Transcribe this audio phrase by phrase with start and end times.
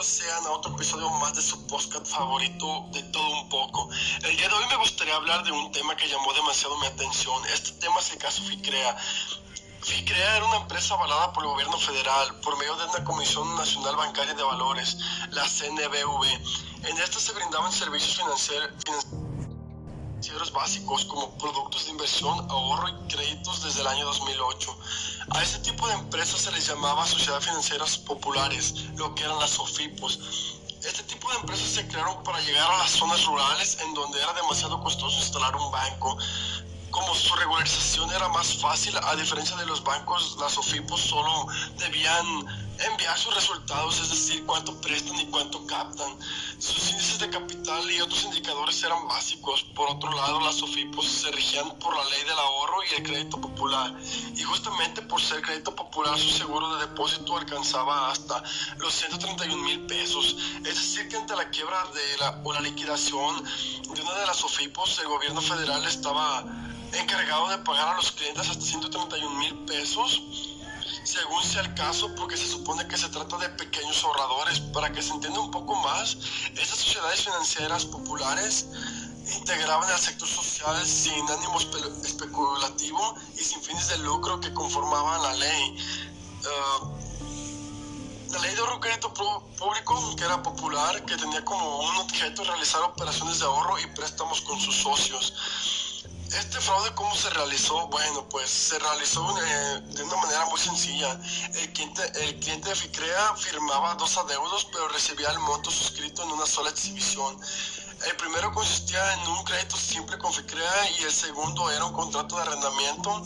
[0.00, 3.90] bienvenidos sean a otro episodio más de su podcast favorito de todo un poco.
[4.22, 7.42] El día de hoy me gustaría hablar de un tema que llamó demasiado mi atención.
[7.52, 8.96] Este tema es el caso FICREA.
[9.82, 13.96] FICREA era una empresa avalada por el gobierno federal por medio de una Comisión Nacional
[13.96, 14.96] Bancaria de Valores,
[15.30, 16.24] la CNBV.
[16.88, 18.70] En esta se brindaban servicios financieros
[20.20, 24.76] financieros básicos como productos de inversión, ahorro y créditos desde el año 2008.
[25.30, 29.52] A este tipo de empresas se les llamaba sociedades financieras populares, lo que eran las
[29.52, 30.18] SOFIPOS.
[30.84, 34.34] Este tipo de empresas se crearon para llegar a las zonas rurales en donde era
[34.34, 36.18] demasiado costoso instalar un banco.
[36.90, 41.46] Como su regularización era más fácil, a diferencia de los bancos, las SOFIPOS solo
[41.78, 46.16] debían enviar sus resultados, es decir, cuánto prestan y cuánto captan.
[46.58, 49.64] Sus índices de capital y otros indicadores eran básicos.
[49.74, 53.40] Por otro lado, las SOFIPOS se regían por la ley del ahorro y el crédito
[53.40, 53.94] popular.
[54.34, 58.42] Y justamente por ser crédito popular, su seguro de depósito alcanzaba hasta
[58.78, 60.36] los 131 mil pesos.
[60.58, 63.44] Es decir, que ante la quiebra de la, o la liquidación
[63.94, 66.44] de una de las SOFIPOS, el gobierno federal estaba
[66.92, 70.22] encargado de pagar a los clientes hasta 131 mil pesos
[71.10, 74.60] según sea el caso, porque se supone que se trata de pequeños ahorradores.
[74.72, 76.16] Para que se entienda un poco más,
[76.54, 78.66] estas sociedades financieras populares
[79.36, 81.58] integraban al sector social sin ánimo
[82.04, 85.76] especulativo y sin fines de lucro que conformaban la ley.
[86.46, 86.88] Ah,
[88.32, 92.82] la ley de ahorro crédito público, que era popular, que tenía como un objeto realizar
[92.82, 95.34] operaciones de ahorro y préstamos con sus socios.
[96.32, 97.88] Este fraude, ¿cómo se realizó?
[97.88, 101.18] Bueno, pues se realizó eh, de una manera muy sencilla.
[101.54, 106.30] El cliente, el cliente de FICREA firmaba dos adeudos, pero recibía el monto suscrito en
[106.30, 107.36] una sola exhibición.
[108.06, 112.36] El primero consistía en un crédito simple con FICREA y el segundo era un contrato
[112.36, 113.24] de arrendamiento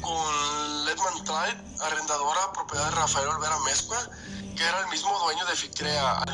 [0.00, 3.98] con Letman Trade, arrendadora propiedad de Rafael Olvera Mezcua,
[4.56, 6.24] que era el mismo dueño de FICREA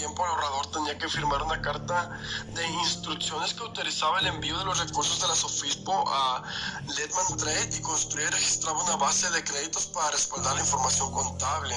[0.00, 2.18] tiempo el ahorrador tenía que firmar una carta
[2.54, 6.42] de instrucciones que autorizaba el envío de los recursos de la Sofispo a
[6.96, 11.74] Letman Trade y construir y registraba una base de créditos para respaldar la información contable.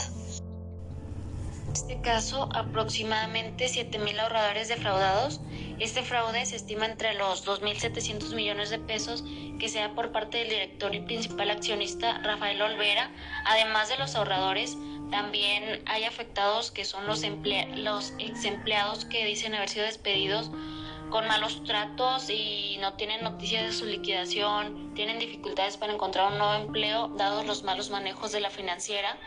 [1.67, 5.41] En este caso, aproximadamente 7.000 ahorradores defraudados.
[5.79, 9.25] Este fraude se estima entre los 2.700 millones de pesos
[9.59, 13.11] que sea por parte del director y principal accionista Rafael Olvera,
[13.45, 14.77] además de los ahorradores
[15.11, 17.21] también hay afectados que son los,
[17.75, 20.51] los ex empleados que dicen haber sido despedidos
[21.09, 26.39] con malos tratos y no tienen noticias de su liquidación, tienen dificultades para encontrar un
[26.39, 29.17] nuevo empleo dados los malos manejos de la financiera.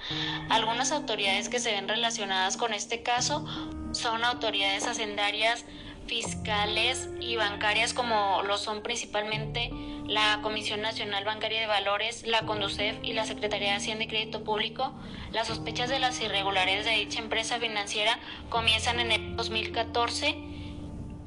[0.51, 3.47] Algunas autoridades que se ven relacionadas con este caso
[3.93, 5.65] son autoridades hacendarias,
[6.09, 9.71] fiscales y bancarias como lo son principalmente
[10.09, 14.45] la Comisión Nacional Bancaria de Valores, la CONDUCEF y la Secretaría de Hacienda y Crédito
[14.45, 14.93] Público,
[15.33, 18.19] las sospechas de las irregularidades de dicha empresa financiera
[18.49, 20.37] comienzan en el 2014,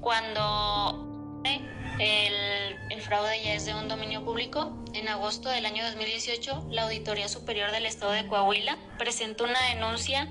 [0.01, 4.71] cuando el, el, fraude ya es de un dominio público.
[4.93, 10.27] En agosto del año 2018, la Auditoría Superior del Estado de Coahuila presentó una denuncia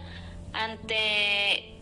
[0.52, 1.77] ante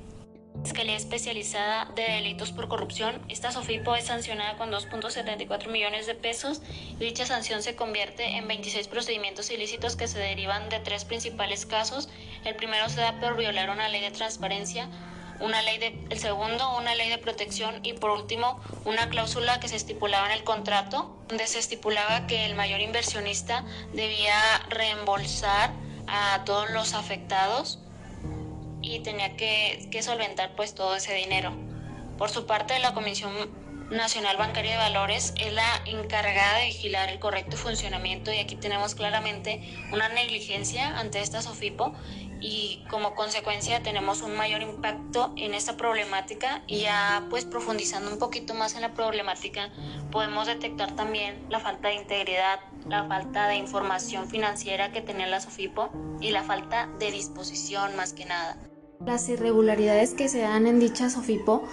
[0.66, 3.22] Fiscalía Especializada de Delitos por Corrupción.
[3.28, 6.60] Esta SOFIPO es sancionada con 2.74 millones de pesos
[6.98, 12.08] dicha sanción se convierte en 26 procedimientos ilícitos que se derivan de tres principales casos.
[12.44, 14.88] El primero se da por violar una ley de transparencia,
[15.38, 19.68] una ley de, el segundo, una ley de protección y por último, una cláusula que
[19.68, 24.34] se estipulaba en el contrato, donde se estipulaba que el mayor inversionista debía
[24.68, 25.70] reembolsar
[26.08, 27.78] a todos los afectados
[28.86, 31.52] y tenía que, solventar pues todo ese dinero.
[32.18, 33.32] Por su parte, la Comisión
[33.90, 38.94] Nacional Bancaria de Valores es la encargada de vigilar el correcto funcionamiento y aquí tenemos
[38.94, 39.60] claramente
[39.92, 41.94] una negligencia ante esta SOFIPO
[42.40, 48.18] y como consecuencia tenemos un mayor impacto en esta problemática y ya pues profundizando un
[48.18, 49.70] poquito más en la problemática
[50.10, 55.40] podemos detectar también la falta de integridad, la falta de información financiera que tenía la
[55.40, 55.90] SOFIPO
[56.20, 58.56] y la falta de disposición más que nada.
[59.04, 61.64] Las irregularidades que se dan en dicha SOFIPO,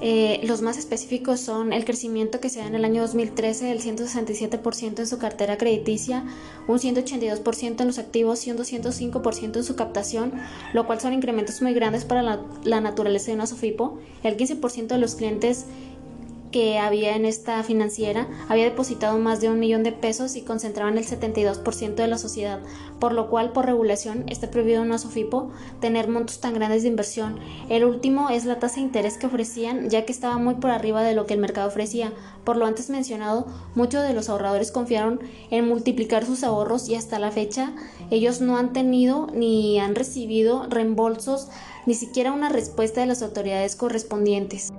[0.00, 3.80] eh, los más específicos son el crecimiento que se da en el año 2013 del
[3.80, 6.24] 167% en su cartera crediticia,
[6.66, 10.32] un 182% en los activos y un 205% en su captación,
[10.72, 14.00] lo cual son incrementos muy grandes para la, la naturaleza de una SOFIPO.
[14.24, 15.66] El 15% de los clientes
[16.52, 20.98] que había en esta financiera había depositado más de un millón de pesos y concentraban
[20.98, 22.60] el 72% de la sociedad,
[23.00, 25.50] por lo cual por regulación está prohibido en una SOFIPO
[25.80, 27.40] tener montos tan grandes de inversión.
[27.68, 31.02] El último es la tasa de interés que ofrecían, ya que estaba muy por arriba
[31.02, 32.12] de lo que el mercado ofrecía.
[32.44, 35.20] Por lo antes mencionado, muchos de los ahorradores confiaron
[35.50, 37.72] en multiplicar sus ahorros y hasta la fecha
[38.10, 41.48] ellos no han tenido ni han recibido reembolsos
[41.86, 44.72] ni siquiera una respuesta de las autoridades correspondientes.